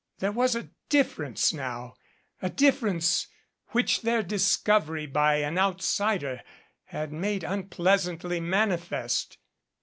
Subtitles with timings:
[0.17, 1.93] There was a difference now
[2.41, 3.27] a difference
[3.67, 6.41] which their discovery by an outsider
[6.85, 9.37] had made unpleasantly manifest.